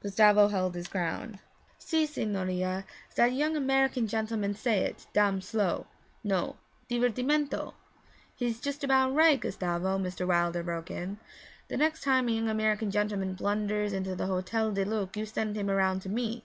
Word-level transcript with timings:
Gustavo 0.00 0.48
held 0.48 0.74
his 0.74 0.86
ground. 0.86 1.38
'Si, 1.78 2.04
signorina, 2.04 2.84
zat 3.16 3.28
yong 3.32 3.56
American 3.56 4.06
gentleman 4.06 4.52
say 4.54 4.80
it 4.80 5.06
dam 5.14 5.40
slow, 5.40 5.86
no 6.22 6.56
divertimento.' 6.90 7.72
'He's 8.36 8.60
just 8.60 8.84
about 8.84 9.14
right, 9.14 9.40
Gustavo,' 9.40 9.96
Mr. 9.98 10.26
Wilder 10.26 10.62
broke 10.62 10.90
in. 10.90 11.16
'The 11.68 11.78
next 11.78 12.02
time 12.04 12.28
a 12.28 12.32
young 12.32 12.50
American 12.50 12.90
gentleman 12.90 13.32
blunders 13.32 13.94
into 13.94 14.14
the 14.14 14.26
Hotel 14.26 14.72
du 14.72 14.84
Lac 14.84 15.16
you 15.16 15.24
send 15.24 15.56
him 15.56 15.70
around 15.70 16.00
to 16.02 16.10
me.' 16.10 16.44